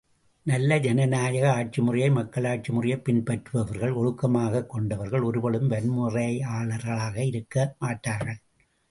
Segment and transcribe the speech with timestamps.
[0.45, 8.39] நல்ல பண்பட்ட ஜனநாயக ஆட்சிமுறையை மக்களாட்சி முறையைப் பின்பற்றுபவர்கள், ஒழுக்கமாகக் கொண்டவர்கள் ஒருபொழுதும் வன்முறையாளர்களாக இருக்க மாட்டார்கள்!